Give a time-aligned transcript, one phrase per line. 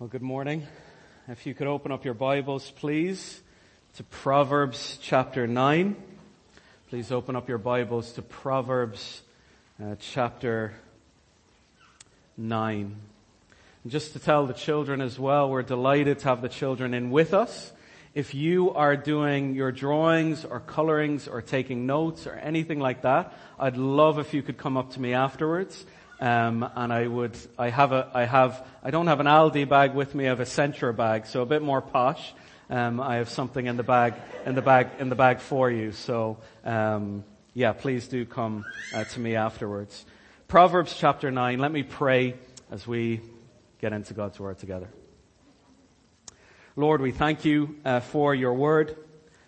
[0.00, 0.66] Well, good morning.
[1.28, 3.40] If you could open up your Bibles, please,
[3.94, 5.94] to Proverbs chapter 9.
[6.90, 9.22] Please open up your Bibles to Proverbs
[9.80, 10.74] uh, chapter
[12.36, 12.96] 9.
[13.84, 17.12] And just to tell the children as well, we're delighted to have the children in
[17.12, 17.70] with us.
[18.14, 23.32] If you are doing your drawings or colorings or taking notes or anything like that,
[23.60, 25.86] I'd love if you could come up to me afterwards
[26.24, 29.94] um, and I would, I have a, I have, I don't have an Aldi bag
[29.94, 30.24] with me.
[30.24, 32.32] I have a Centra bag, so a bit more posh.
[32.70, 34.14] Um, I have something in the bag,
[34.46, 35.92] in the bag, in the bag for you.
[35.92, 40.06] So, um, yeah, please do come uh, to me afterwards.
[40.48, 41.58] Proverbs chapter nine.
[41.58, 42.36] Let me pray
[42.70, 43.20] as we
[43.82, 44.88] get into God's word together.
[46.74, 48.96] Lord, we thank you uh, for your word.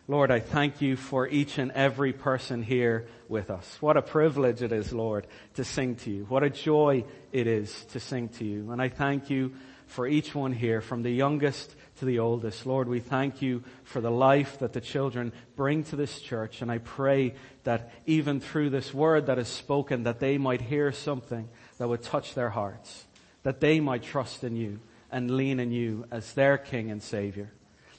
[0.08, 3.76] Lord, I thank you for each and every person here with us.
[3.80, 6.24] What a privilege it is, Lord, to sing to you.
[6.26, 8.70] What a joy it is to sing to you.
[8.70, 9.54] And I thank you
[9.88, 12.66] for each one here, from the youngest to the oldest.
[12.66, 16.62] Lord, we thank you for the life that the children bring to this church.
[16.62, 20.92] And I pray that even through this word that is spoken, that they might hear
[20.92, 23.06] something that would touch their hearts,
[23.42, 24.78] that they might trust in you
[25.10, 27.50] and lean in you as their King and Savior.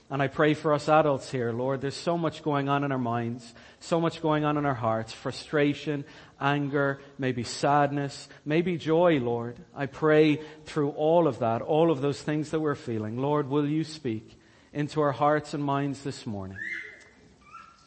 [0.09, 1.81] And I pray for us adults here, Lord.
[1.81, 5.11] There's so much going on in our minds, so much going on in our hearts,
[5.11, 6.05] frustration,
[6.39, 9.57] anger, maybe sadness, maybe joy, Lord.
[9.75, 13.67] I pray through all of that, all of those things that we're feeling, Lord, will
[13.67, 14.39] you speak
[14.71, 16.57] into our hearts and minds this morning?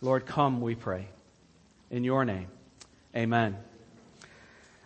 [0.03, 1.09] Lord, come, we pray.
[1.91, 2.49] In your name.
[3.17, 3.57] Amen.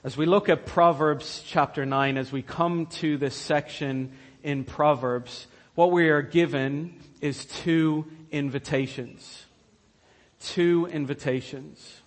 [0.05, 4.13] As we look at Proverbs chapter 9, as we come to this section
[4.43, 9.47] in Proverbs, what we are given is two invitations.
[10.41, 12.03] Two invitations.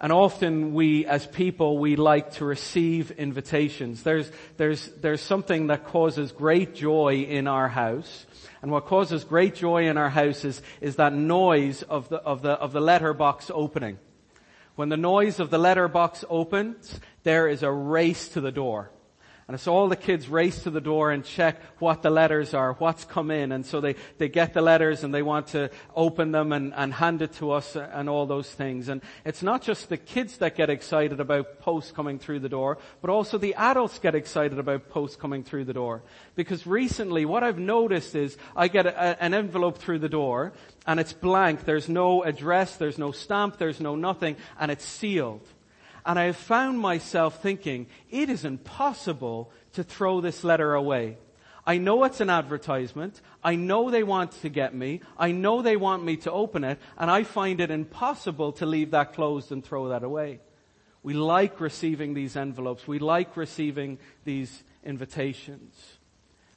[0.00, 4.04] And often we, as people, we like to receive invitations.
[4.04, 8.24] There's, there's, there's something that causes great joy in our house.
[8.62, 12.42] And what causes great joy in our house is, is that noise of the, of
[12.42, 13.98] the, of the letterbox opening.
[14.76, 18.92] When the noise of the letterbox opens, there is a race to the door.
[19.48, 22.72] And so all the kids race to the door and check what the letters are,
[22.72, 23.52] what's come in.
[23.52, 26.92] And so they, they get the letters and they want to open them and, and
[26.92, 28.88] hand it to us and all those things.
[28.88, 32.78] And it's not just the kids that get excited about posts coming through the door,
[33.00, 36.02] but also the adults get excited about posts coming through the door.
[36.34, 40.54] Because recently what I've noticed is I get a, an envelope through the door
[40.88, 41.64] and it's blank.
[41.64, 45.46] There's no address, there's no stamp, there's no nothing, and it's sealed.
[46.06, 51.18] And I have found myself thinking, it is impossible to throw this letter away.
[51.66, 53.20] I know it's an advertisement.
[53.42, 55.00] I know they want to get me.
[55.18, 56.78] I know they want me to open it.
[56.96, 60.38] And I find it impossible to leave that closed and throw that away.
[61.02, 62.86] We like receiving these envelopes.
[62.86, 65.74] We like receiving these invitations.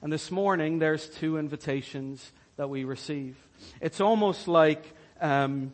[0.04, 3.36] And this morning, there's two invitations that we receive.
[3.82, 5.74] It's almost like um,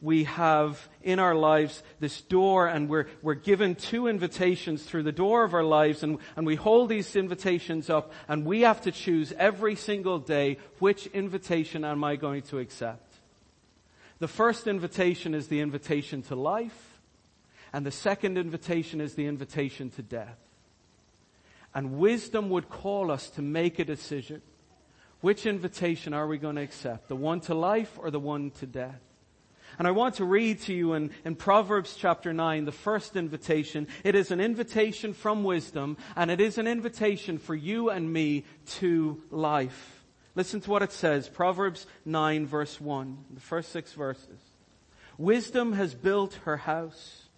[0.00, 5.12] we have in our lives this door and we're, we're given two invitations through the
[5.12, 8.92] door of our lives and, and we hold these invitations up and we have to
[8.92, 13.14] choose every single day which invitation am I going to accept.
[14.18, 17.00] The first invitation is the invitation to life
[17.72, 20.38] and the second invitation is the invitation to death.
[21.74, 24.42] And wisdom would call us to make a decision.
[25.20, 27.08] Which invitation are we going to accept?
[27.08, 29.00] The one to life or the one to death?
[29.80, 33.88] And I want to read to you in, in Proverbs chapter 9, the first invitation.
[34.04, 38.44] It is an invitation from wisdom, and it is an invitation for you and me
[38.72, 40.04] to life.
[40.34, 41.30] Listen to what it says.
[41.30, 44.38] Proverbs 9 verse 1, the first six verses.
[45.16, 47.28] Wisdom has built her house.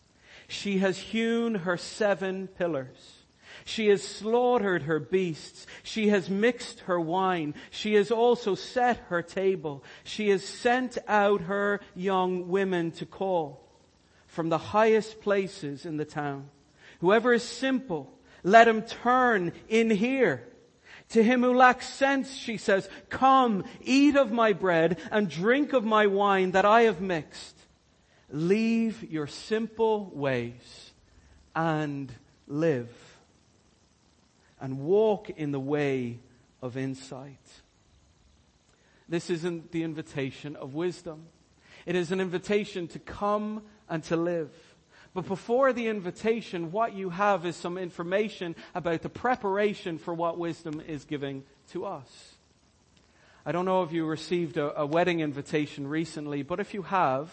[0.48, 3.21] She has hewn her seven pillars.
[3.64, 5.66] She has slaughtered her beasts.
[5.82, 7.54] She has mixed her wine.
[7.70, 9.84] She has also set her table.
[10.04, 13.68] She has sent out her young women to call
[14.26, 16.48] from the highest places in the town.
[17.00, 20.48] Whoever is simple, let him turn in here.
[21.10, 25.84] To him who lacks sense, she says, come, eat of my bread and drink of
[25.84, 27.58] my wine that I have mixed.
[28.30, 30.92] Leave your simple ways
[31.54, 32.10] and
[32.46, 33.11] live
[34.62, 36.20] and walk in the way
[36.62, 37.36] of insight.
[39.08, 41.26] This isn't the invitation of wisdom.
[41.84, 44.50] It is an invitation to come and to live.
[45.14, 50.38] But before the invitation, what you have is some information about the preparation for what
[50.38, 51.42] wisdom is giving
[51.72, 52.36] to us.
[53.44, 57.30] I don't know if you received a, a wedding invitation recently, but if you have,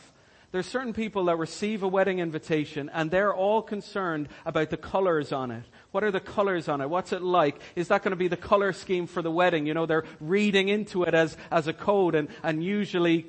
[0.51, 5.31] There's certain people that receive a wedding invitation and they're all concerned about the colors
[5.31, 5.63] on it.
[5.91, 6.89] What are the colors on it?
[6.89, 7.61] What's it like?
[7.75, 9.67] Is that going to be the color scheme for the wedding?
[9.67, 13.27] You know, they're reading into it as, as a code and, and usually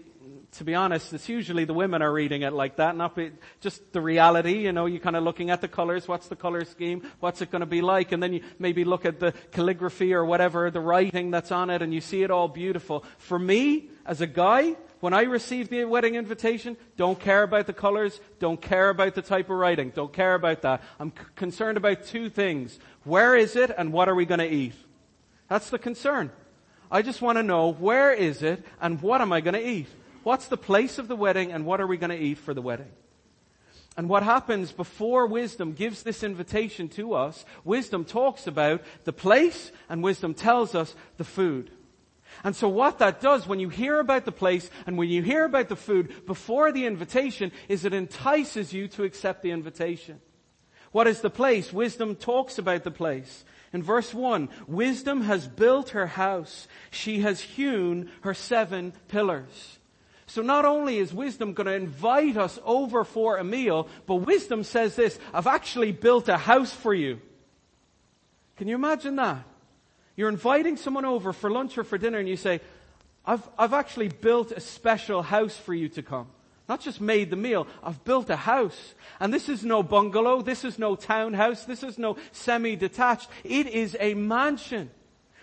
[0.52, 3.30] to be honest, it's usually the women are reading it like that, not be,
[3.60, 6.64] just the reality, you know, you're kind of looking at the colors, what's the color
[6.64, 10.12] scheme, what's it going to be like, and then you maybe look at the calligraphy
[10.12, 13.04] or whatever, the writing that's on it, and you see it all beautiful.
[13.18, 17.72] For me, as a guy, when I receive the wedding invitation, don't care about the
[17.72, 20.82] colors, don't care about the type of writing, don't care about that.
[20.98, 22.78] I'm c- concerned about two things.
[23.04, 24.74] Where is it and what are we going to eat?
[25.48, 26.32] That's the concern.
[26.90, 29.86] I just want to know where is it and what am I going to eat?
[30.22, 32.62] What's the place of the wedding and what are we going to eat for the
[32.62, 32.90] wedding?
[33.96, 39.72] And what happens before wisdom gives this invitation to us, wisdom talks about the place
[39.88, 41.70] and wisdom tells us the food.
[42.44, 45.44] And so what that does when you hear about the place and when you hear
[45.44, 50.20] about the food before the invitation is it entices you to accept the invitation.
[50.92, 51.72] What is the place?
[51.72, 53.44] Wisdom talks about the place.
[53.72, 56.66] In verse 1, wisdom has built her house.
[56.90, 59.78] She has hewn her seven pillars.
[60.30, 64.62] So not only is wisdom going to invite us over for a meal, but wisdom
[64.62, 67.20] says this, I've actually built a house for you.
[68.56, 69.42] Can you imagine that?
[70.14, 72.60] You're inviting someone over for lunch or for dinner and you say,
[73.26, 76.28] I've, I've actually built a special house for you to come.
[76.68, 78.94] Not just made the meal, I've built a house.
[79.18, 83.28] And this is no bungalow, this is no townhouse, this is no semi-detached.
[83.42, 84.92] It is a mansion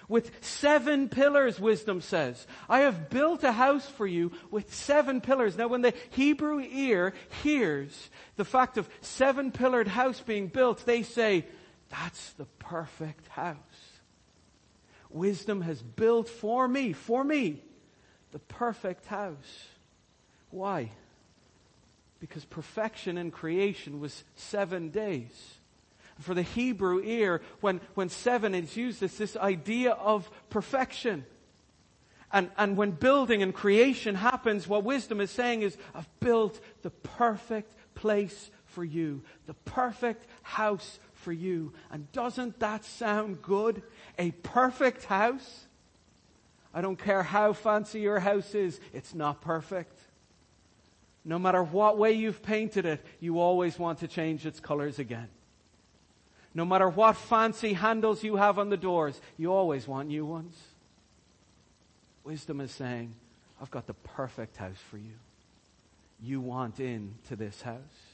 [0.07, 2.47] with seven pillars, wisdom says.
[2.69, 5.57] I have built a house for you with seven pillars.
[5.57, 7.13] Now when the Hebrew ear
[7.43, 11.45] hears the fact of seven pillared house being built, they say,
[11.89, 13.57] that's the perfect house.
[15.09, 17.61] Wisdom has built for me, for me,
[18.31, 19.67] the perfect house.
[20.49, 20.91] Why?
[22.19, 25.56] Because perfection in creation was seven days.
[26.19, 31.25] For the Hebrew ear, when, when seven is used, it's this idea of perfection.
[32.31, 36.89] And, and when building and creation happens, what wisdom is saying is, I've built the
[36.89, 41.73] perfect place for you, the perfect house for you.
[41.89, 43.81] And doesn't that sound good?
[44.17, 45.65] A perfect house?
[46.73, 49.97] I don't care how fancy your house is, it's not perfect.
[51.23, 55.27] No matter what way you've painted it, you always want to change its colors again.
[56.57, 60.57] No matter what fancy handles you have on the doors, you always want new ones.
[62.23, 63.13] Wisdom is saying,
[63.61, 65.13] I've got the perfect house for you.
[66.19, 68.06] You want into this house.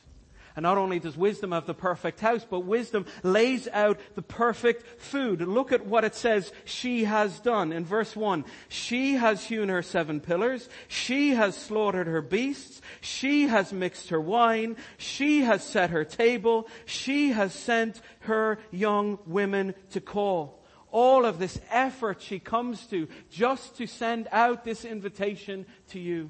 [0.55, 5.01] And not only does wisdom have the perfect house, but wisdom lays out the perfect
[5.01, 5.41] food.
[5.41, 7.73] Look at what it says she has done.
[7.73, 10.69] In verse 1, she has hewn her seven pillars.
[10.87, 12.81] She has slaughtered her beasts.
[13.01, 14.77] She has mixed her wine.
[14.97, 16.67] She has set her table.
[16.85, 23.07] She has sent her young women to call all of this effort she comes to
[23.31, 26.29] just to send out this invitation to you.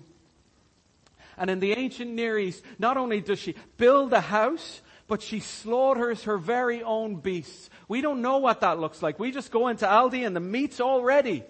[1.38, 5.40] And in the ancient Near East, not only does she build a house, but she
[5.40, 7.70] slaughters her very own beasts.
[7.88, 9.20] We don't know what that looks like.
[9.20, 11.44] We just go into Aldi and the meat's all ready.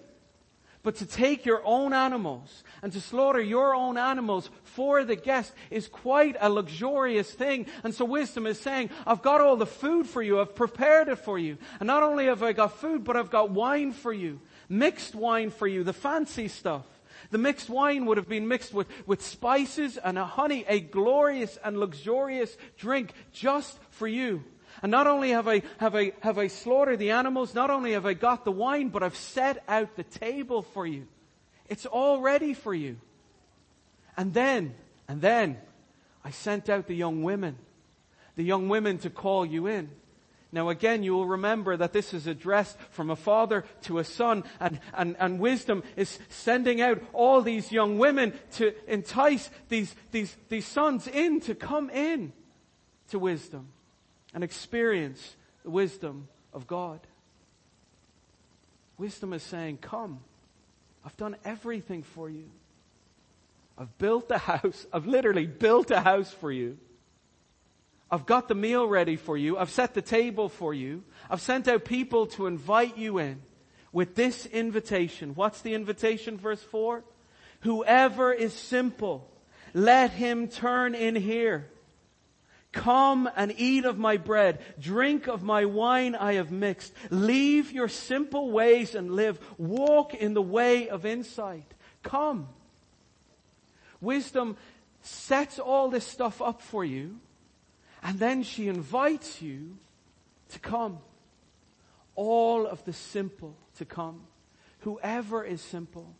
[0.82, 5.54] But to take your own animals and to slaughter your own animals for the guest
[5.70, 7.66] is quite a luxurious thing.
[7.84, 10.40] And so wisdom is saying, I've got all the food for you.
[10.40, 11.56] I've prepared it for you.
[11.80, 14.40] And not only have I got food, but I've got wine for you.
[14.68, 15.84] Mixed wine for you.
[15.84, 16.84] The fancy stuff.
[17.30, 21.58] The mixed wine would have been mixed with, with spices and a honey, a glorious
[21.64, 24.44] and luxurious drink just for you.
[24.82, 28.06] And not only have I, have I, have I slaughtered the animals, not only have
[28.06, 31.06] I got the wine, but I've set out the table for you.
[31.68, 32.96] It's all ready for you.
[34.16, 34.74] And then,
[35.08, 35.58] and then,
[36.24, 37.56] I sent out the young women,
[38.36, 39.90] the young women to call you in.
[40.54, 44.44] Now again, you will remember that this is addressed from a father to a son
[44.60, 50.34] and, and, and wisdom is sending out all these young women to entice these, these,
[50.48, 52.32] these sons in to come in
[53.08, 53.66] to wisdom
[54.32, 55.34] and experience
[55.64, 57.00] the wisdom of God.
[58.96, 60.20] Wisdom is saying, come.
[61.04, 62.48] I've done everything for you.
[63.76, 64.86] I've built a house.
[64.92, 66.78] I've literally built a house for you.
[68.14, 69.58] I've got the meal ready for you.
[69.58, 71.02] I've set the table for you.
[71.28, 73.42] I've sent out people to invite you in
[73.90, 75.34] with this invitation.
[75.34, 76.38] What's the invitation?
[76.38, 77.02] Verse 4.
[77.62, 79.28] Whoever is simple,
[79.72, 81.68] let him turn in here.
[82.70, 84.60] Come and eat of my bread.
[84.78, 86.92] Drink of my wine I have mixed.
[87.10, 89.40] Leave your simple ways and live.
[89.58, 91.66] Walk in the way of insight.
[92.04, 92.46] Come.
[94.00, 94.56] Wisdom
[95.02, 97.18] sets all this stuff up for you,
[98.04, 99.78] and then she invites you
[100.50, 100.98] to come.
[102.14, 104.20] All of the simple to come.
[104.80, 106.14] Whoever is simple.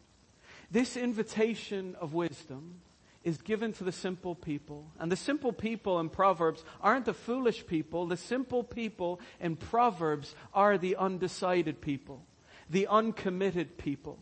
[0.71, 2.81] This invitation of wisdom
[3.23, 4.87] is given to the simple people.
[4.99, 8.07] And the simple people in Proverbs aren't the foolish people.
[8.07, 12.25] The simple people in Proverbs are the undecided people,
[12.69, 14.19] the uncommitted people,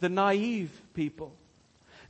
[0.00, 1.34] the naive people.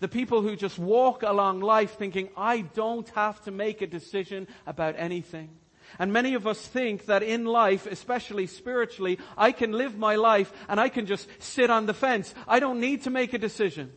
[0.03, 4.49] The people who just walk along life thinking, I don't have to make a decision
[4.67, 5.51] about anything.
[5.97, 10.53] And many of us think that in life, especially spiritually, I can live my life
[10.69, 12.35] and I can just sit on the fence.
[12.49, 13.93] I don't need to make a decision.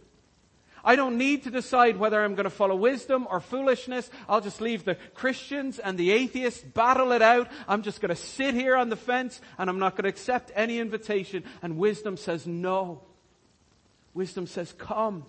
[0.83, 4.07] I don't need to decide whether I'm going to follow wisdom or foolishness.
[4.29, 7.50] I'll just leave the Christians and the atheists battle it out.
[7.67, 10.51] I'm just going to sit here on the fence and I'm not going to accept
[10.53, 11.45] any invitation.
[11.63, 13.01] And wisdom says no.
[14.13, 15.25] Wisdom says come.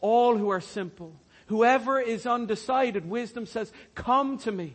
[0.00, 1.12] All who are simple.
[1.46, 4.74] Whoever is undecided, wisdom says, come to me.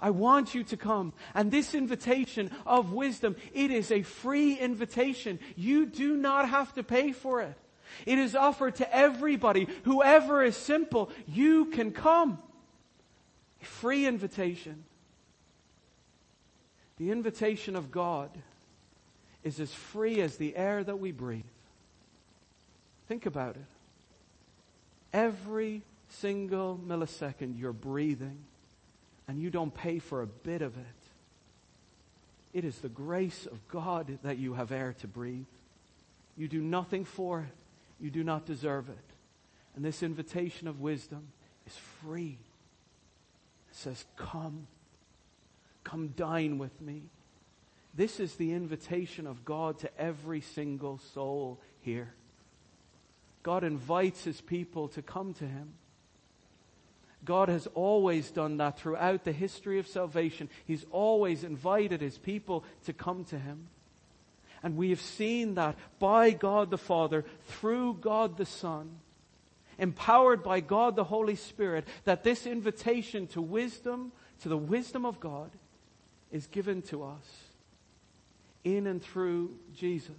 [0.00, 1.12] I want you to come.
[1.34, 5.38] And this invitation of wisdom, it is a free invitation.
[5.56, 7.56] You do not have to pay for it.
[8.04, 9.68] It is offered to everybody.
[9.84, 12.38] Whoever is simple, you can come.
[13.62, 14.84] A free invitation.
[16.98, 18.30] The invitation of God
[19.44, 21.44] is as free as the air that we breathe.
[23.08, 23.64] Think about it.
[25.12, 28.38] Every single millisecond you're breathing
[29.28, 30.84] and you don't pay for a bit of it.
[32.52, 35.46] It is the grace of God that you have air to breathe.
[36.36, 37.54] You do nothing for it.
[38.00, 38.96] You do not deserve it.
[39.74, 41.28] And this invitation of wisdom
[41.66, 42.38] is free.
[43.70, 44.66] It says, Come.
[45.84, 47.02] Come dine with me.
[47.94, 52.12] This is the invitation of God to every single soul here.
[53.46, 55.74] God invites his people to come to him.
[57.24, 60.48] God has always done that throughout the history of salvation.
[60.64, 63.68] He's always invited his people to come to him.
[64.64, 68.90] And we have seen that by God the Father, through God the Son,
[69.78, 74.10] empowered by God the Holy Spirit, that this invitation to wisdom,
[74.42, 75.52] to the wisdom of God,
[76.32, 77.24] is given to us
[78.64, 80.16] in and through Jesus.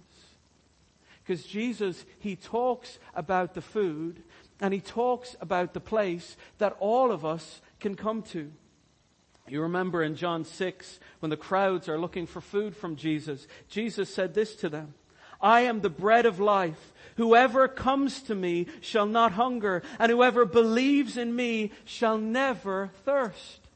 [1.28, 4.22] Because Jesus, He talks about the food
[4.62, 8.50] and He talks about the place that all of us can come to.
[9.46, 14.12] You remember in John 6 when the crowds are looking for food from Jesus, Jesus
[14.12, 14.94] said this to them.
[15.38, 16.94] I am the bread of life.
[17.16, 23.67] Whoever comes to me shall not hunger, and whoever believes in me shall never thirst.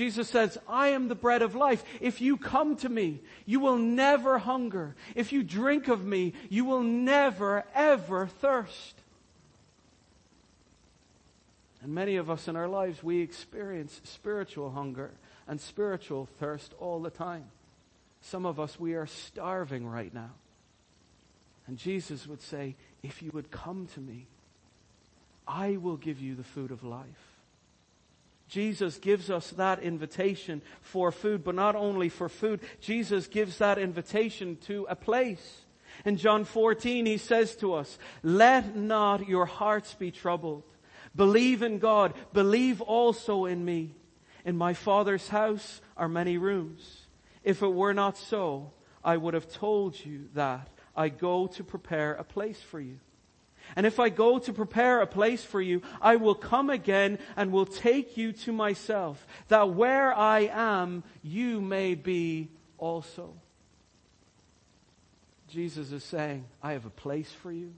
[0.00, 1.84] Jesus says, I am the bread of life.
[2.00, 4.94] If you come to me, you will never hunger.
[5.14, 8.94] If you drink of me, you will never ever thirst.
[11.82, 15.10] And many of us in our lives, we experience spiritual hunger
[15.46, 17.44] and spiritual thirst all the time.
[18.22, 20.30] Some of us, we are starving right now.
[21.66, 24.24] And Jesus would say, if you would come to me,
[25.46, 27.29] I will give you the food of life.
[28.50, 33.78] Jesus gives us that invitation for food, but not only for food, Jesus gives that
[33.78, 35.62] invitation to a place.
[36.04, 40.64] In John 14, he says to us, let not your hearts be troubled.
[41.14, 42.14] Believe in God.
[42.32, 43.94] Believe also in me.
[44.44, 47.06] In my Father's house are many rooms.
[47.44, 48.72] If it were not so,
[49.04, 52.98] I would have told you that I go to prepare a place for you.
[53.76, 57.52] And if I go to prepare a place for you, I will come again and
[57.52, 62.48] will take you to myself, that where I am, you may be
[62.78, 63.34] also.
[65.48, 67.74] Jesus is saying, I have a place for you.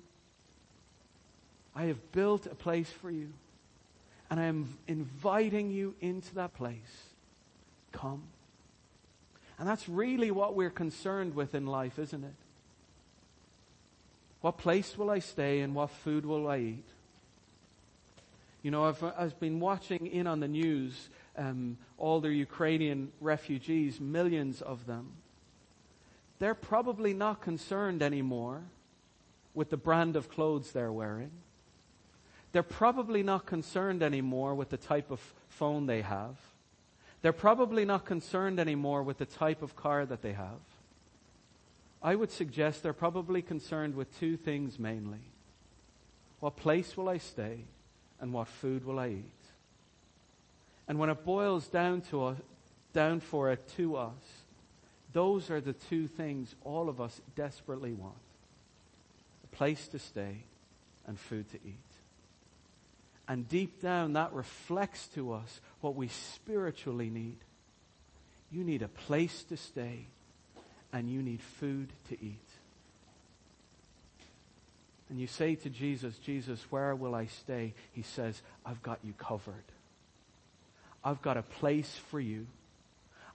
[1.75, 3.33] I have built a place for you.
[4.31, 6.77] And I am inviting you into that place.
[7.93, 8.23] Come.
[9.59, 12.35] And that's really what we're concerned with in life, isn't it?
[14.43, 16.89] What place will I stay and what food will I eat?
[18.63, 24.01] You know, I've, I've been watching in on the news um, all the Ukrainian refugees,
[24.01, 25.13] millions of them.
[26.39, 28.63] They're probably not concerned anymore
[29.55, 31.31] with the brand of clothes they're wearing.
[32.53, 36.37] They're probably not concerned anymore with the type of phone they have.
[37.23, 40.61] They're probably not concerned anymore with the type of car that they have.
[42.03, 45.21] I would suggest they're probably concerned with two things mainly.
[46.41, 47.61] What place will I stay
[48.21, 49.43] and what food will I eat?
[50.89, 52.39] And when it boils down to us,
[52.93, 54.43] down for it to us,
[55.13, 58.15] those are the two things all of us desperately want.
[59.45, 60.45] A place to stay
[61.07, 61.77] and food to eat.
[63.29, 67.39] And deep down, that reflects to us what we spiritually need.
[68.51, 70.07] You need a place to stay,
[70.93, 72.49] and you need food to eat.
[75.09, 77.75] And you say to Jesus, Jesus, where will I stay?
[77.93, 79.65] He says, I've got you covered.
[81.05, 82.47] I've got a place for you.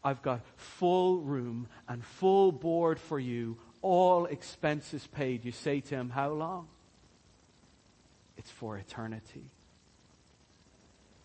[0.04, 5.44] I've got full room and full board for you, all expenses paid.
[5.44, 6.68] You say to him, How long?
[8.38, 9.52] It's for eternity.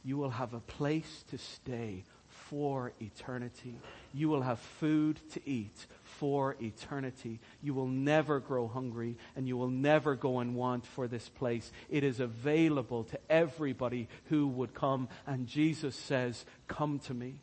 [0.05, 2.05] You will have a place to stay
[2.53, 3.75] for eternity.
[4.13, 7.41] You will have food to eat for eternity.
[7.63, 11.73] You will never grow hungry and you will never go and want for this place.
[11.89, 15.09] It is available to everybody who would come.
[15.27, 17.37] And Jesus says, Come to me.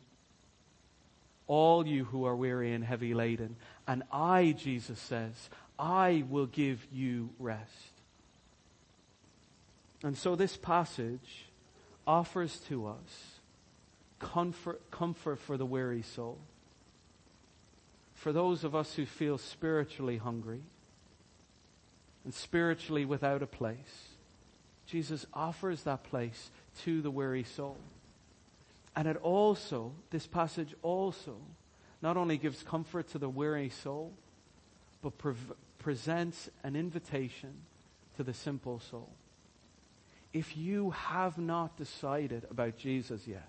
[1.48, 3.56] All you who are weary and heavy laden.
[3.88, 7.90] And I, Jesus says, I will give you rest.
[10.04, 11.46] And so this passage
[12.06, 13.29] offers to us
[14.20, 16.38] comfort, comfort for the weary soul.
[18.14, 20.62] For those of us who feel spiritually hungry
[22.24, 24.08] and spiritually without a place,
[24.86, 26.50] Jesus offers that place
[26.82, 27.78] to the weary soul.
[28.94, 31.36] And it also, this passage also,
[32.02, 34.12] not only gives comfort to the weary soul,
[35.02, 35.34] but pre-
[35.78, 37.54] presents an invitation
[38.16, 39.10] to the simple soul.
[40.32, 43.48] If you have not decided about Jesus yet,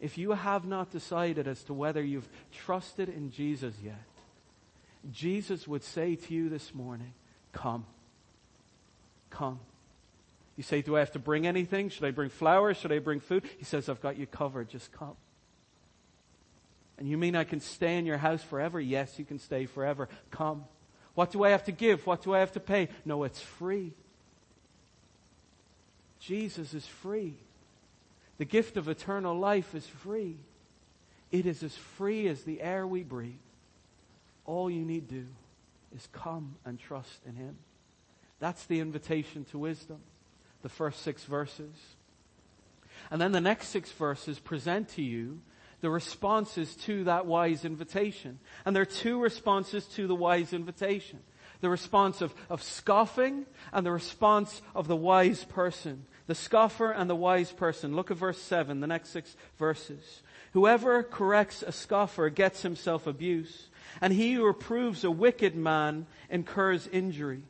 [0.00, 4.02] if you have not decided as to whether you've trusted in Jesus yet,
[5.12, 7.12] Jesus would say to you this morning,
[7.52, 7.86] Come.
[9.30, 9.58] Come.
[10.56, 11.88] You say, Do I have to bring anything?
[11.88, 12.76] Should I bring flowers?
[12.76, 13.44] Should I bring food?
[13.58, 14.68] He says, I've got you covered.
[14.68, 15.16] Just come.
[16.98, 18.80] And you mean I can stay in your house forever?
[18.80, 20.08] Yes, you can stay forever.
[20.30, 20.64] Come.
[21.14, 22.06] What do I have to give?
[22.06, 22.88] What do I have to pay?
[23.04, 23.92] No, it's free.
[26.20, 27.34] Jesus is free.
[28.38, 30.36] The gift of eternal life is free.
[31.30, 33.34] It is as free as the air we breathe.
[34.44, 35.26] All you need do
[35.94, 37.56] is come and trust in Him.
[38.38, 39.98] That's the invitation to wisdom.
[40.62, 41.74] The first six verses.
[43.10, 45.40] And then the next six verses present to you
[45.80, 48.38] the responses to that wise invitation.
[48.64, 51.20] And there are two responses to the wise invitation.
[51.60, 57.10] The response of, of scoffing and the response of the wise person the scoffer and
[57.10, 57.96] the wise person.
[57.96, 60.22] Look at verse 7, the next six verses.
[60.52, 63.68] Whoever corrects a scoffer gets himself abuse,
[64.00, 67.42] and he who reproves a wicked man incurs injury.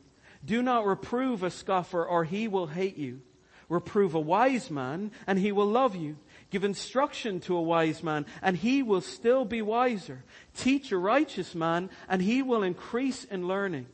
[0.43, 3.19] Do not reprove a scoffer or he will hate you.
[3.67, 6.15] Reprove a wise man and he will love you.
[6.49, 10.23] Give instruction to a wise man and he will still be wiser.
[10.55, 13.87] Teach a righteous man and he will increase in learning.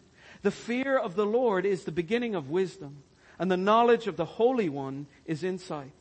[0.43, 2.97] The fear of the Lord is the beginning of wisdom
[3.39, 5.91] and the knowledge of the Holy One is insight.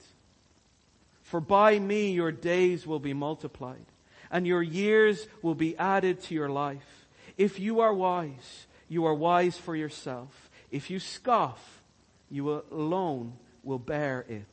[1.23, 3.87] For by me your days will be multiplied,
[4.31, 7.07] and your years will be added to your life.
[7.37, 10.51] If you are wise, you are wise for yourself.
[10.71, 11.83] If you scoff,
[12.31, 14.47] you alone will bear it.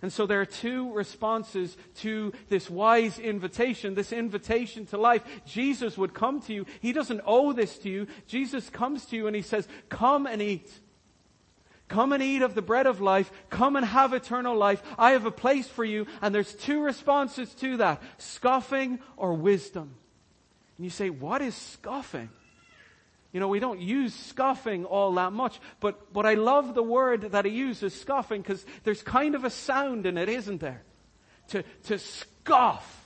[0.00, 5.22] And so there are two responses to this wise invitation, this invitation to life.
[5.44, 6.66] Jesus would come to you.
[6.80, 8.06] He doesn't owe this to you.
[8.26, 10.70] Jesus comes to you and he says, come and eat.
[11.88, 13.32] Come and eat of the bread of life.
[13.48, 14.82] Come and have eternal life.
[14.98, 16.06] I have a place for you.
[16.20, 18.02] And there's two responses to that.
[18.18, 19.94] Scoffing or wisdom.
[20.76, 22.28] And you say, what is scoffing?
[23.32, 27.32] You know, we don't use scoffing all that much, but, but I love the word
[27.32, 30.82] that he uses, scoffing, because there's kind of a sound in it, isn't there?
[31.48, 33.04] To, to scoff.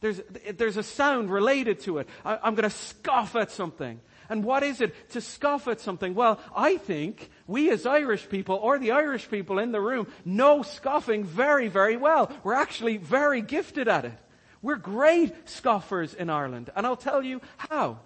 [0.00, 0.20] There's,
[0.56, 2.08] there's a sound related to it.
[2.24, 4.00] I, I'm going to scoff at something.
[4.32, 6.14] And what is it to scoff at something?
[6.14, 10.62] Well, I think we as Irish people, or the Irish people in the room, know
[10.62, 12.32] scoffing very, very well.
[12.42, 14.18] We're actually very gifted at it.
[14.62, 16.70] We're great scoffers in Ireland.
[16.74, 17.98] And I'll tell you how.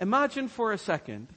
[0.00, 1.28] Imagine for a second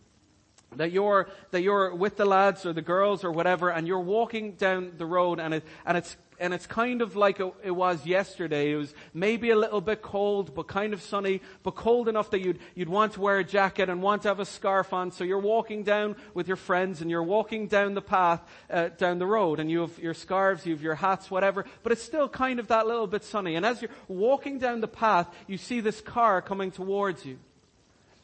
[0.77, 4.53] that you're, that you're with the lads or the girls or whatever and you're walking
[4.53, 8.71] down the road and it, and it's and it's kind of like it was yesterday.
[8.71, 12.41] It was maybe a little bit cold, but kind of sunny, but cold enough that
[12.41, 15.11] you'd, you'd want to wear a jacket and want to have a scarf on.
[15.11, 19.19] So you're walking down with your friends and you're walking down the path, uh, down
[19.19, 22.29] the road and you have your scarves, you have your hats, whatever, but it's still
[22.29, 23.55] kind of that little bit sunny.
[23.55, 27.39] And as you're walking down the path, you see this car coming towards you.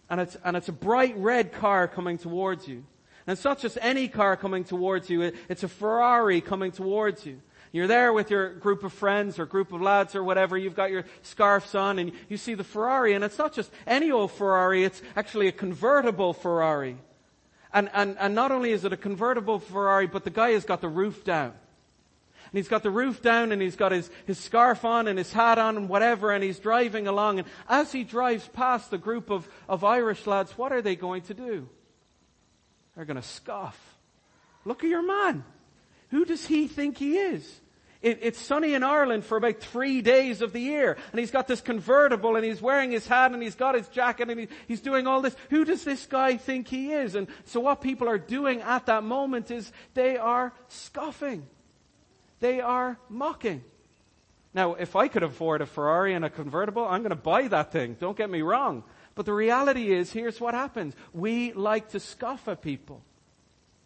[0.09, 2.83] And it's, and it's a bright red car coming towards you.
[3.27, 7.41] And it's not just any car coming towards you, it's a Ferrari coming towards you.
[7.71, 10.57] You're there with your group of friends or group of lads or whatever.
[10.57, 14.11] You've got your scarves on and you see the Ferrari and it's not just any
[14.11, 14.83] old Ferrari.
[14.83, 16.97] It's actually a convertible Ferrari.
[17.71, 20.81] And, and, and not only is it a convertible Ferrari, but the guy has got
[20.81, 21.53] the roof down.
[22.51, 25.31] And he's got the roof down and he's got his, his scarf on and his
[25.31, 27.37] hat on and whatever and he's driving along.
[27.37, 31.21] And as he drives past the group of, of Irish lads, what are they going
[31.23, 31.69] to do?
[32.95, 33.79] They're going to scoff.
[34.65, 35.43] Look at your man.
[36.09, 37.61] Who does he think he is?
[38.01, 41.47] It, it's sunny in Ireland for about three days of the year, and he's got
[41.47, 44.79] this convertible, and he's wearing his hat, and he's got his jacket, and he, he's
[44.79, 45.35] doing all this.
[45.49, 47.15] Who does this guy think he is?
[47.15, 51.45] And so what people are doing at that moment is they are scoffing.
[52.39, 53.63] They are mocking.
[54.53, 57.73] Now, if I could afford a Ferrari and a convertible, I'm going to buy that
[57.73, 57.97] thing.
[57.99, 58.83] Don't get me wrong.
[59.13, 60.95] But the reality is, here's what happens.
[61.13, 63.03] We like to scoff at people,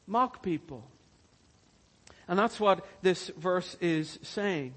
[0.05, 0.85] mock people.
[2.27, 4.73] And that's what this verse is saying.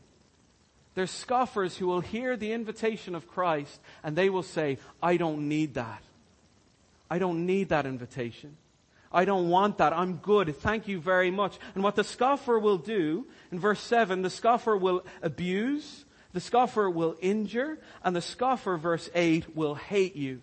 [0.94, 5.48] There's scoffers who will hear the invitation of Christ and they will say, I don't
[5.48, 6.02] need that.
[7.10, 8.56] I don't need that invitation.
[9.12, 9.92] I don't want that.
[9.92, 10.56] I'm good.
[10.56, 11.58] Thank you very much.
[11.74, 16.90] And what the scoffer will do, in verse 7, the scoffer will abuse, the scoffer
[16.90, 20.42] will injure, and the scoffer, verse 8, will hate you.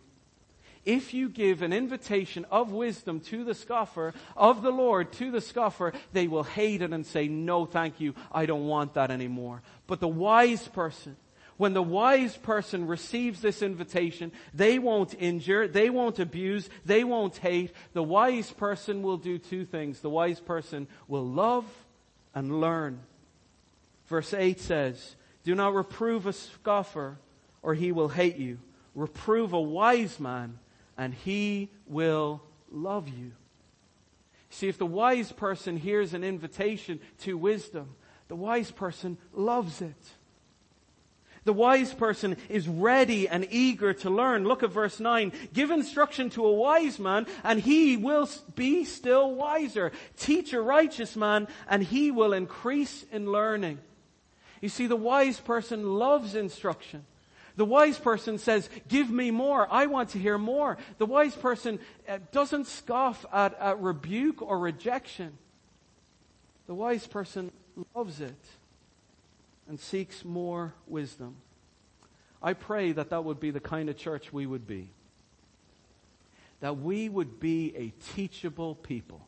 [0.85, 5.41] If you give an invitation of wisdom to the scoffer, of the Lord to the
[5.41, 9.61] scoffer, they will hate it and say, no thank you, I don't want that anymore.
[9.87, 11.15] But the wise person,
[11.57, 17.37] when the wise person receives this invitation, they won't injure, they won't abuse, they won't
[17.37, 17.71] hate.
[17.93, 19.99] The wise person will do two things.
[20.01, 21.65] The wise person will love
[22.35, 22.99] and learn.
[24.07, 27.17] Verse 8 says, Do not reprove a scoffer,
[27.61, 28.59] or he will hate you.
[28.95, 30.59] Reprove a wise man,
[30.97, 33.31] and he will love you.
[34.49, 37.95] See, if the wise person hears an invitation to wisdom,
[38.27, 39.95] the wise person loves it.
[41.45, 44.45] The wise person is ready and eager to learn.
[44.45, 45.33] Look at verse 9.
[45.51, 49.91] Give instruction to a wise man and he will be still wiser.
[50.17, 53.79] Teach a righteous man and he will increase in learning.
[54.61, 57.05] You see, the wise person loves instruction.
[57.55, 59.67] The wise person says, give me more.
[59.71, 60.77] I want to hear more.
[60.97, 65.37] The wise person uh, doesn't scoff at, at rebuke or rejection.
[66.65, 67.51] The wise person
[67.93, 68.35] loves it
[69.67, 71.35] and seeks more wisdom.
[72.41, 74.89] I pray that that would be the kind of church we would be.
[76.59, 79.27] That we would be a teachable people.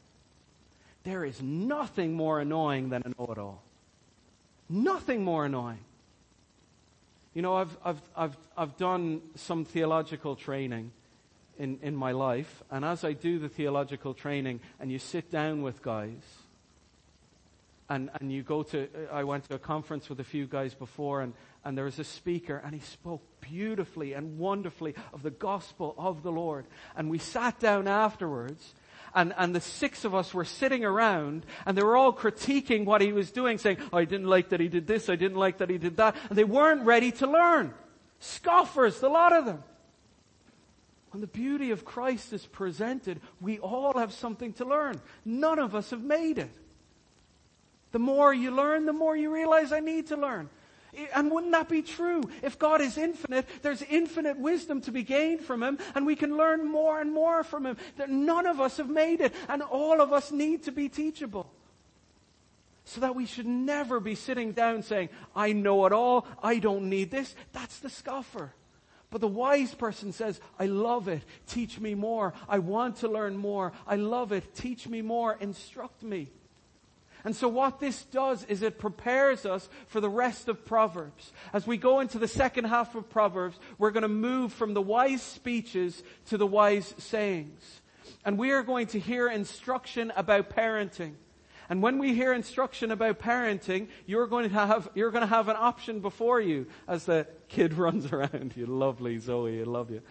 [1.03, 3.61] There is nothing more annoying than a know-it-all.
[4.67, 5.83] Nothing more annoying.
[7.35, 10.91] You know, I've, I've, I've, I've done some theological training
[11.59, 15.61] in, in my life, and as I do the theological training, and you sit down
[15.61, 16.23] with guys,
[17.89, 21.21] and, and you go to, I went to a conference with a few guys before,
[21.21, 21.33] and,
[21.65, 26.23] and there was a speaker, and he spoke beautifully and wonderfully of the gospel of
[26.23, 26.65] the Lord.
[26.95, 28.73] And we sat down afterwards,
[29.15, 33.01] and, and the six of us were sitting around and they were all critiquing what
[33.01, 35.59] he was doing, saying, oh, I didn't like that he did this, I didn't like
[35.59, 36.15] that he did that.
[36.29, 37.73] And they weren't ready to learn.
[38.19, 39.63] Scoffers, a lot of them.
[41.11, 44.99] When the beauty of Christ is presented, we all have something to learn.
[45.23, 46.51] None of us have made it.
[47.93, 50.49] The more you learn, the more you realize I need to learn.
[51.13, 52.23] And wouldn't that be true?
[52.41, 56.37] If God is infinite, there's infinite wisdom to be gained from Him, and we can
[56.37, 57.77] learn more and more from Him.
[57.97, 61.51] That none of us have made it, and all of us need to be teachable.
[62.85, 66.89] So that we should never be sitting down saying, I know it all, I don't
[66.89, 67.35] need this.
[67.51, 68.53] That's the scoffer.
[69.09, 71.23] But the wise person says, I love it.
[71.47, 72.33] Teach me more.
[72.49, 73.71] I want to learn more.
[73.87, 74.53] I love it.
[74.55, 75.37] Teach me more.
[75.39, 76.29] Instruct me.
[77.25, 81.33] And so what this does is it prepares us for the rest of Proverbs.
[81.51, 84.81] As we go into the second half of Proverbs, we're going to move from the
[84.81, 87.81] wise speeches to the wise sayings.
[88.23, 91.13] And we are going to hear instruction about parenting.
[91.67, 95.49] And when we hear instruction about parenting, you're going to have, you're going to have
[95.49, 98.53] an option before you as the kid runs around.
[98.55, 100.01] You lovely Zoe, I love you.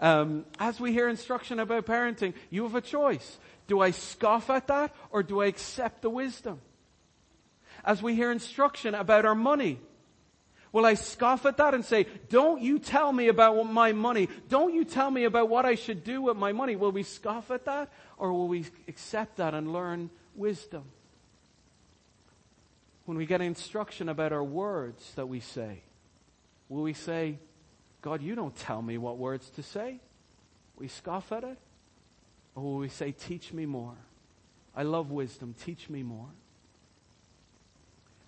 [0.00, 3.38] Um, as we hear instruction about parenting, you have a choice.
[3.70, 6.60] Do I scoff at that or do I accept the wisdom?
[7.84, 9.78] As we hear instruction about our money,
[10.72, 14.28] will I scoff at that and say, don't you tell me about my money.
[14.48, 16.74] Don't you tell me about what I should do with my money.
[16.74, 20.82] Will we scoff at that or will we accept that and learn wisdom?
[23.04, 25.84] When we get instruction about our words that we say,
[26.68, 27.38] will we say,
[28.02, 30.00] God, you don't tell me what words to say?
[30.76, 31.58] We scoff at it?
[32.54, 33.94] Or will we say, Teach me more?
[34.74, 35.54] I love wisdom.
[35.64, 36.28] Teach me more.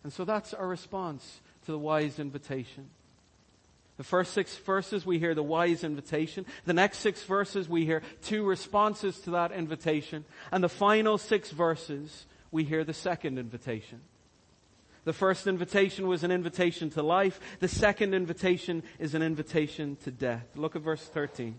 [0.04, 2.88] And so that's our response to the wise invitation.
[3.98, 6.46] The first six verses we hear the wise invitation.
[6.64, 10.24] The next six verses we hear two responses to that invitation.
[10.50, 14.00] And the final six verses we hear the second invitation.
[15.04, 17.38] The first invitation was an invitation to life.
[17.61, 20.46] The second invitation is an invitation to death.
[20.54, 21.58] Look at verse 13.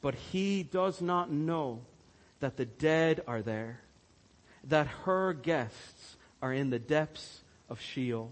[0.00, 1.80] But he does not know
[2.40, 3.80] that the dead are there,
[4.64, 8.30] that her guests are in the depths of Sheol.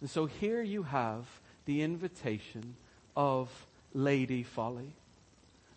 [0.00, 1.26] And so here you have
[1.64, 2.76] the invitation
[3.16, 3.48] of
[3.92, 4.94] Lady Folly.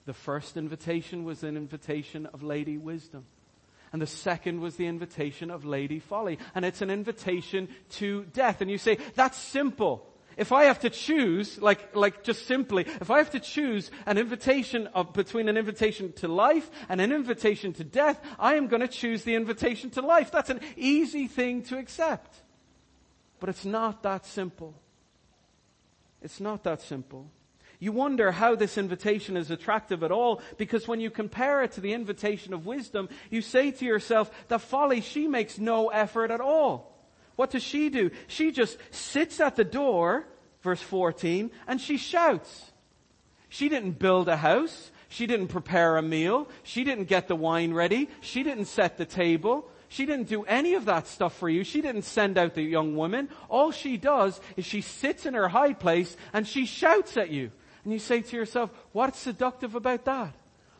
[0.06, 3.26] The first invitation was an invitation of Lady Wisdom.
[3.94, 6.40] And the second was the invitation of Lady Folly.
[6.56, 8.62] And it's an invitation to death.
[8.62, 10.08] And you say, that's simple.
[10.38, 14.18] If I have to choose, like, like just simply, if I have to choose an
[14.18, 18.82] invitation of, between an invitation to life and an invitation to death, I am going
[18.82, 20.32] to choose the invitation to life.
[20.32, 22.36] That's an easy thing to accept.
[23.40, 24.76] But it's not that simple.
[26.22, 27.30] It's not that simple.
[27.80, 31.82] You wonder how this invitation is attractive at all because when you compare it to
[31.82, 36.42] the invitation of wisdom, you say to yourself, the folly, she makes no effort at
[36.42, 36.91] all.
[37.36, 38.12] What does she do?
[38.28, 40.26] She just sits at the door,
[40.62, 42.72] verse 14, and she shouts.
[43.50, 44.92] She didn't build a house.
[45.10, 46.48] She didn't prepare a meal.
[46.64, 48.10] She didn't get the wine ready.
[48.22, 49.70] She didn't set the table.
[49.90, 51.66] She didn't do any of that stuff for you.
[51.66, 53.28] She didn't send out the young woman.
[53.50, 57.52] All she does is she sits in her high place and she shouts at you.
[57.84, 60.34] And you say to yourself, what's seductive about that?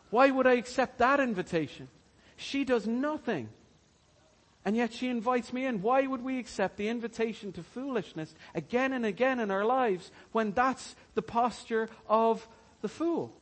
[0.08, 1.88] Why would I accept that invitation?
[2.36, 3.50] She does nothing.
[4.64, 5.82] And yet she invites me in.
[5.82, 10.52] Why would we accept the invitation to foolishness again and again in our lives when
[10.52, 12.46] that's the posture of
[12.80, 13.32] the fool?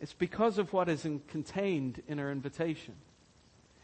[0.00, 2.94] It's because of what is in, contained in her invitation.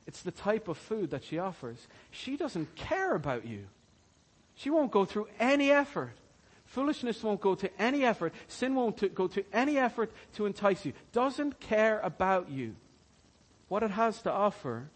[0.06, 1.86] It's the type of food that she offers.
[2.10, 3.66] She doesn't care about you.
[4.56, 6.16] She won't go through any effort
[6.66, 8.32] Foolishness won't go to any effort.
[8.48, 10.92] Sin won't go to any effort to entice you.
[11.12, 12.74] Doesn't care about you.
[13.68, 14.88] What it has to offer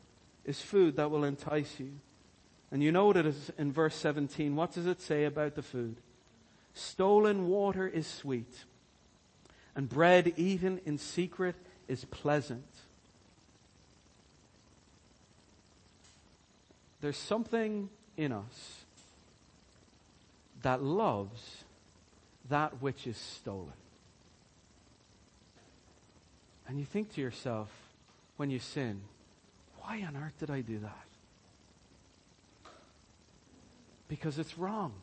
[0.44, 1.92] is food that will entice you.
[2.70, 4.54] And you know what it is in verse 17.
[4.54, 5.96] What does it say about the food?
[6.74, 8.64] Stolen water is sweet,
[9.74, 11.57] and bread eaten in secret
[11.88, 12.66] is pleasant.
[17.00, 18.85] There's something in us
[20.62, 21.64] that loves
[22.48, 23.72] that which is stolen.
[26.66, 27.70] And you think to yourself,
[28.38, 29.03] when you sin,
[29.81, 31.07] why on earth did I do that?
[34.07, 34.94] Because it's wrong.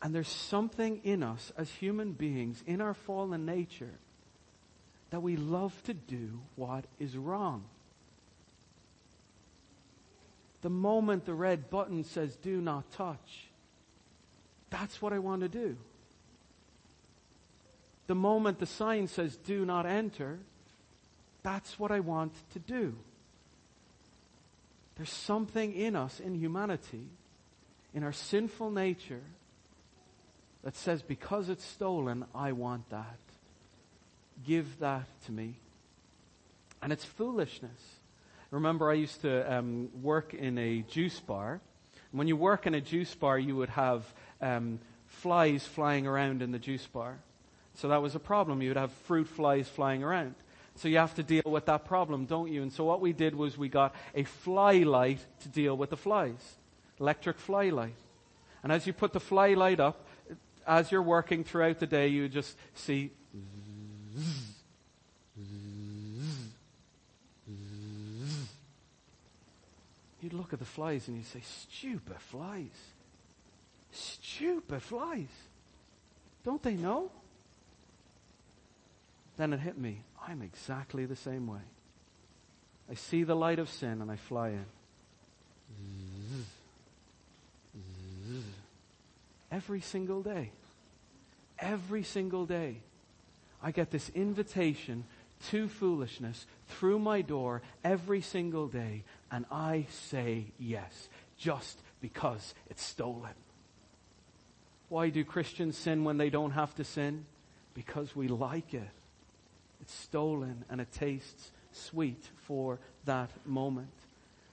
[0.00, 3.98] And there's something in us as human beings, in our fallen nature,
[5.10, 7.64] that we love to do what is wrong.
[10.62, 13.48] The moment the red button says do not touch,
[14.70, 15.76] that's what I want to do.
[18.06, 20.38] The moment the sign says do not enter,
[21.48, 22.94] that's what I want to do.
[24.96, 27.06] There's something in us, in humanity,
[27.94, 29.22] in our sinful nature,
[30.62, 33.18] that says because it's stolen, I want that.
[34.46, 35.54] Give that to me.
[36.82, 37.80] And it's foolishness.
[38.50, 41.62] Remember, I used to um, work in a juice bar.
[42.12, 44.04] When you work in a juice bar, you would have
[44.42, 47.16] um, flies flying around in the juice bar.
[47.76, 48.60] So that was a problem.
[48.60, 50.34] You would have fruit flies flying around.
[50.78, 52.62] So you have to deal with that problem, don't you?
[52.62, 55.96] And so what we did was we got a fly light to deal with the
[55.96, 56.56] flies.
[57.00, 57.96] Electric fly light.
[58.62, 60.06] And as you put the fly light up,
[60.66, 63.10] as you're working throughout the day, you just see
[70.20, 72.66] You'd look at the flies and you'd say, stupid flies.
[73.92, 75.28] Stupid flies.
[76.44, 77.10] Don't they know?
[79.38, 80.02] Then it hit me.
[80.26, 81.60] I'm exactly the same way.
[82.90, 84.66] I see the light of sin and I fly in.
[89.50, 90.50] Every single day.
[91.58, 92.80] Every single day.
[93.62, 95.04] I get this invitation
[95.50, 101.08] to foolishness through my door every single day and I say yes.
[101.38, 103.34] just because it's stolen.
[104.88, 107.26] Why do Christians sin when they don't have to sin?
[107.74, 108.88] Because we like it.
[109.80, 113.92] It's stolen and it tastes sweet for that moment.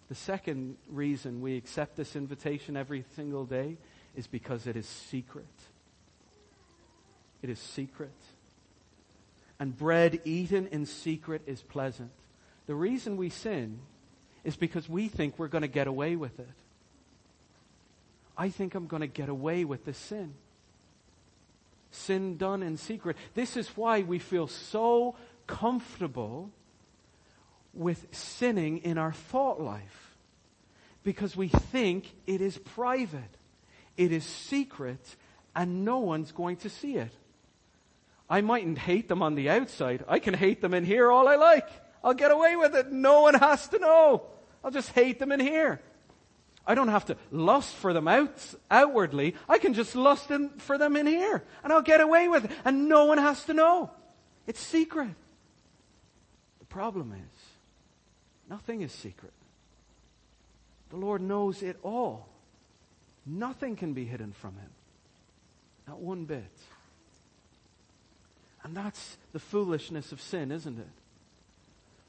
[0.07, 3.77] The second reason we accept this invitation every single day
[4.15, 5.45] is because it is secret.
[7.41, 8.13] It is secret.
[9.59, 12.11] And bread eaten in secret is pleasant.
[12.67, 13.79] The reason we sin
[14.43, 16.47] is because we think we're going to get away with it.
[18.37, 20.33] I think I'm going to get away with this sin.
[21.95, 23.17] Sin done in secret.
[23.33, 25.15] This is why we feel so
[25.47, 26.51] comfortable
[27.73, 30.15] with sinning in our thought life.
[31.03, 33.37] Because we think it is private.
[33.97, 35.15] It is secret
[35.55, 37.11] and no one's going to see it.
[38.29, 40.03] I mightn't hate them on the outside.
[40.07, 41.67] I can hate them in here all I like.
[42.03, 42.91] I'll get away with it.
[42.91, 44.23] No one has to know.
[44.63, 45.81] I'll just hate them in here.
[46.67, 49.35] I don't have to lust for them out, outwardly.
[49.47, 51.43] I can just lust in, for them in here.
[51.63, 52.51] And I'll get away with it.
[52.63, 53.91] And no one has to know.
[54.47, 55.09] It's secret.
[56.59, 57.41] The problem is,
[58.49, 59.33] nothing is secret.
[60.89, 62.27] The Lord knows it all.
[63.25, 64.69] Nothing can be hidden from Him.
[65.87, 66.51] Not one bit.
[68.63, 70.87] And that's the foolishness of sin, isn't it?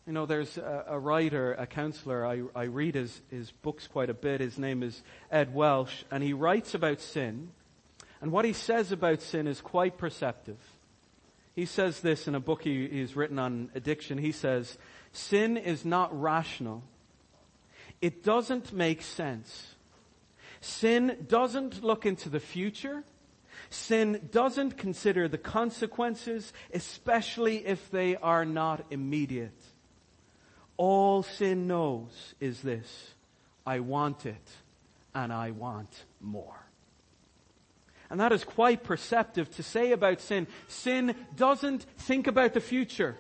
[0.07, 4.09] You know, there's a, a writer, a counselor, I, I read his, his books quite
[4.09, 4.41] a bit.
[4.41, 7.51] His name is Ed Welch, and he writes about sin.
[8.21, 10.59] And what he says about sin is quite perceptive.
[11.57, 14.19] He says this in a book he, he's written on addiction.
[14.19, 14.79] He says,
[15.11, 16.85] Sin is not rational.
[18.01, 19.75] It doesn't make sense.
[20.61, 23.03] Sin doesn't look into the future.
[23.71, 29.59] Sin doesn't consider the consequences, especially if they are not immediate.
[30.77, 33.15] All sin knows is this
[33.65, 34.49] I want it,
[35.15, 36.55] and I want more.
[38.09, 40.47] And that is quite perceptive to say about sin.
[40.69, 43.17] Sin doesn't think about the future.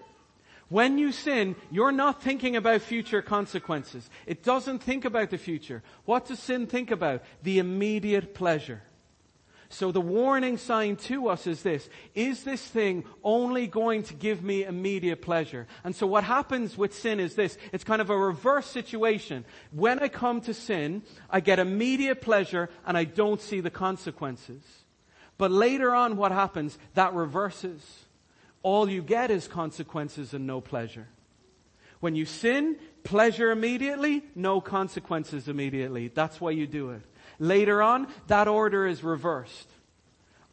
[0.69, 4.09] When you sin, you're not thinking about future consequences.
[4.27, 5.83] It doesn't think about the future.
[6.05, 7.23] What does sin think about?
[7.43, 8.83] The immediate pleasure.
[9.69, 11.89] So the warning sign to us is this.
[12.15, 15.67] Is this thing only going to give me immediate pleasure?
[15.83, 17.59] And so what happens with sin is this.
[17.73, 19.45] It's kind of a reverse situation.
[19.73, 24.63] When I come to sin, I get immediate pleasure and I don't see the consequences.
[25.39, 26.79] But later on what happens?
[26.95, 27.83] That reverses.
[28.63, 31.09] All you get is consequences and no pleasure.
[32.01, 36.09] When you sin, pleasure immediately, no consequences immediately.
[36.09, 37.03] That's why you do it.
[37.39, 39.69] Later on, that order is reversed.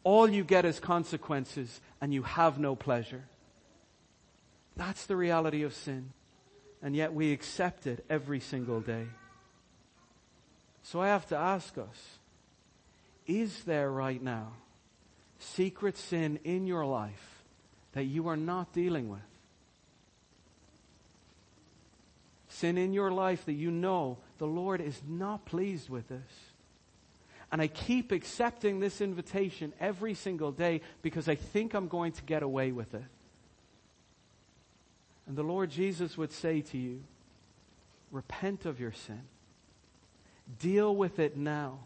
[0.02, 3.24] All you get is consequences and you have no pleasure.
[4.76, 6.12] That's the reality of sin.
[6.82, 9.06] And yet we accept it every single day.
[10.82, 12.18] So I have to ask us,
[13.26, 14.52] is there right now
[15.38, 17.42] secret sin in your life
[17.92, 19.20] that you are not dealing with?
[22.48, 26.53] Sin in your life that you know the Lord is not pleased with this.
[27.54, 32.22] And I keep accepting this invitation every single day because I think I'm going to
[32.24, 33.04] get away with it.
[35.28, 37.04] And the Lord Jesus would say to you,
[38.10, 39.22] repent of your sin.
[40.58, 41.78] Deal with it now.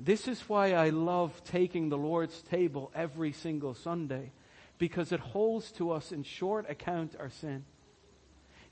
[0.00, 4.32] This is why I love taking the Lord's table every single Sunday
[4.78, 7.66] because it holds to us in short account our sin.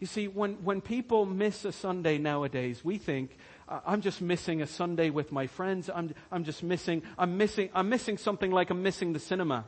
[0.01, 3.37] You see, when, when people miss a Sunday nowadays, we think,
[3.69, 5.89] I'm just missing a Sunday with my friends.
[5.89, 9.65] I'm, I'm just missing, I'm missing, I'm missing something like I'm missing the cinema.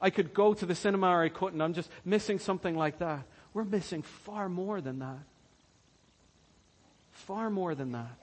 [0.00, 1.60] I could go to the cinema or I couldn't.
[1.60, 3.24] I'm just missing something like that.
[3.52, 5.20] We're missing far more than that.
[7.12, 8.18] Far more than that.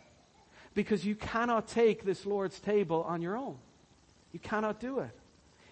[0.74, 3.58] Because you cannot take this Lord's table on your own.
[4.32, 5.12] You cannot do it.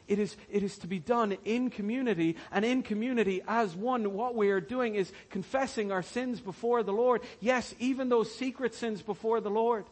[0.10, 4.34] It is, it is to be done in community, and in community as one, what
[4.34, 7.22] we are doing is confessing our sins before the Lord.
[7.40, 9.86] Yes, even those secret sins before the Lord.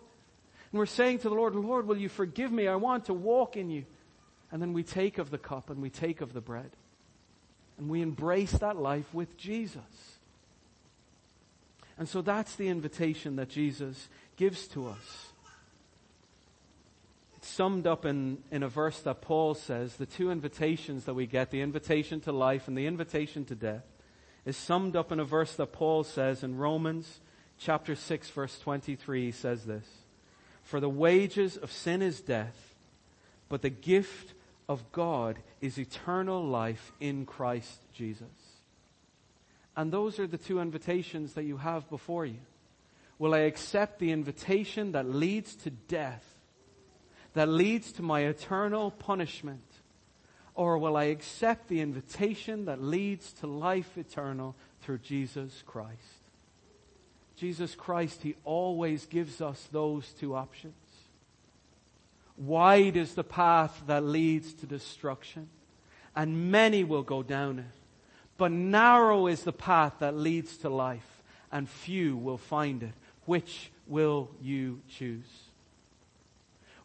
[0.72, 2.68] And we're saying to the Lord, Lord, will you forgive me?
[2.68, 3.86] I want to walk in you.
[4.52, 6.72] And then we take of the cup and we take of the bread.
[7.78, 9.82] And we embrace that life with Jesus.
[12.00, 15.28] And so that's the invitation that Jesus gives to us
[17.48, 21.52] summed up in, in a verse that Paul says, the two invitations that we get,
[21.52, 23.86] the invitation to life and the invitation to death,
[24.46, 27.20] is summed up in a verse that Paul says in Romans
[27.58, 29.86] chapter 6 verse 23 he says this,
[30.64, 32.76] For the wages of sin is death,
[33.50, 34.34] but the gift
[34.70, 38.28] of God is eternal life in Christ Jesus.
[39.76, 42.40] And those are the two invitations that you have before you.
[43.20, 46.24] Will I accept the invitation that leads to death,
[47.38, 49.62] that leads to my eternal punishment?
[50.56, 55.92] Or will I accept the invitation that leads to life eternal through Jesus Christ?
[57.36, 60.74] Jesus Christ, He always gives us those two options.
[62.38, 65.48] Wide is the path that leads to destruction,
[66.16, 67.66] and many will go down it.
[68.38, 71.22] But narrow is the path that leads to life,
[71.52, 72.94] and few will find it.
[73.26, 75.47] Which will you choose?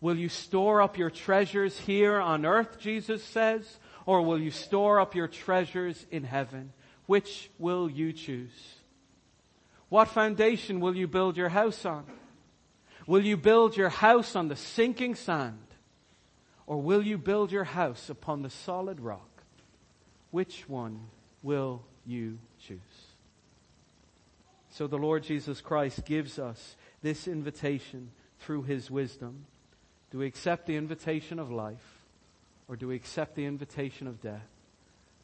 [0.03, 4.99] Will you store up your treasures here on earth, Jesus says, or will you store
[4.99, 6.73] up your treasures in heaven?
[7.07, 8.51] Which will you choose?
[9.89, 12.05] What foundation will you build your house on?
[13.07, 15.67] Will you build your house on the sinking sand?
[16.67, 19.45] Or will you build your house upon the solid rock?
[20.33, 20.99] Which one
[21.45, 22.81] will you choose?
[24.71, 29.47] So the Lord Jesus Christ gives us this invitation through His wisdom.
[30.13, 32.03] Do we accept the invitation of life
[32.69, 34.47] or do we accept the invitation of death?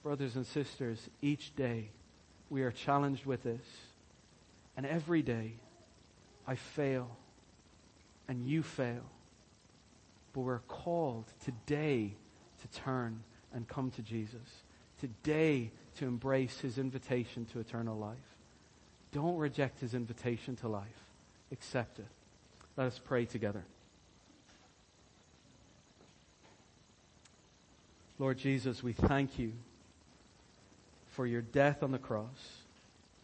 [0.02, 1.90] Brothers and sisters, each day
[2.48, 3.60] we are challenged with this.
[4.78, 5.52] And every day
[6.46, 7.10] I fail
[8.28, 9.04] and you fail.
[10.32, 12.14] But we're called today
[12.62, 13.22] to turn
[13.52, 14.62] and come to Jesus.
[15.00, 18.16] Today to embrace his invitation to eternal life.
[19.12, 20.86] Don't reject his invitation to life.
[21.52, 22.06] Accept it.
[22.78, 23.64] Let us pray together.
[28.18, 29.52] Lord Jesus, we thank you
[31.10, 32.62] for your death on the cross.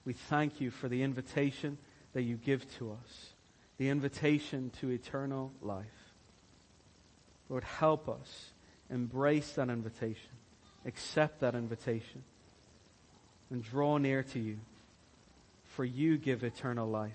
[0.05, 1.79] We thank you for the invitation
[2.13, 3.31] that you give to us,
[3.79, 5.87] the invitation to eternal life.
[7.49, 8.51] Lord, help us
[8.91, 10.31] embrace that invitation,
[10.87, 12.23] accept that invitation,
[13.51, 14.59] and draw near to you.
[15.77, 17.13] For you give eternal life.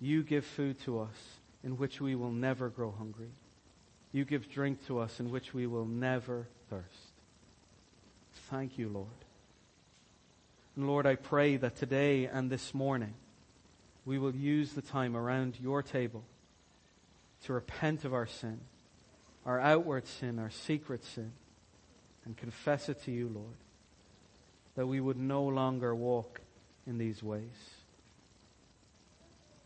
[0.00, 1.16] You give food to us
[1.62, 3.30] in which we will never grow hungry.
[4.16, 7.12] You give drink to us in which we will never thirst.
[8.48, 9.08] Thank you, Lord.
[10.74, 13.12] And Lord, I pray that today and this morning
[14.06, 16.24] we will use the time around your table
[17.44, 18.58] to repent of our sin,
[19.44, 21.32] our outward sin, our secret sin,
[22.24, 23.58] and confess it to you, Lord,
[24.76, 26.40] that we would no longer walk
[26.86, 27.74] in these ways.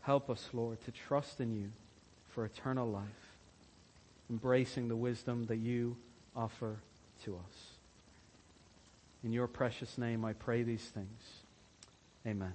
[0.01, 1.71] Help us, Lord, to trust in you
[2.27, 3.30] for eternal life,
[4.31, 5.97] embracing the wisdom that you
[6.35, 6.77] offer
[7.25, 7.57] to us.
[9.23, 11.21] In your precious name, I pray these things.
[12.25, 12.53] Amen.